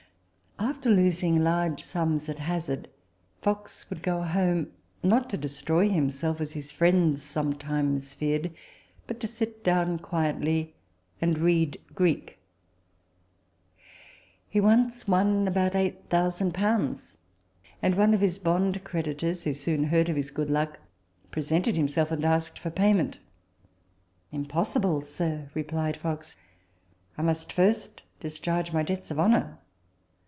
After 0.59 0.91
losing 0.91 1.43
large 1.43 1.81
sums 1.81 2.29
at 2.29 2.37
hazard, 2.37 2.87
Fox 3.41 3.87
would 3.89 4.03
go 4.03 4.21
home 4.21 4.71
not 5.03 5.29
to 5.31 5.37
destroy 5.37 5.89
himself, 5.89 6.39
as 6.39 6.53
his 6.53 6.71
friends 6.71 7.23
sometimes 7.23 8.13
feared, 8.13 8.51
but 9.07 9.19
to 9.19 9.27
sit 9.27 9.63
down 9.63 9.99
quietly, 9.99 10.75
and 11.19 11.37
read 11.39 11.79
Greek. 11.95 12.39
He 14.49 14.61
once 14.61 15.07
won 15.07 15.47
about 15.47 15.75
eight 15.75 16.09
thousand 16.09 16.53
pounds; 16.53 17.15
and 17.81 17.95
one 17.95 18.13
of 18.13 18.21
his 18.21 18.37
bond 18.39 18.83
creditors, 18.83 19.43
who 19.43 19.53
soon 19.55 19.85
heard 19.85 20.09
of 20.09 20.15
his 20.15 20.29
good 20.31 20.49
luck, 20.49 20.79
presented 21.31 21.75
himself, 21.75 22.11
and 22.11 22.23
asked 22.23 22.59
for 22.59 22.69
payment." 22.71 23.19
Impossible, 24.31 25.01
sir," 25.01 25.49
replied 25.55 25.97
Fox; 25.97 26.37
"I 27.17 27.23
must 27.23 27.51
first 27.51 28.03
discharge 28.19 28.71
my 28.71 28.83
debts 28.83 29.09
of 29.11 29.19
honour." 29.19 29.57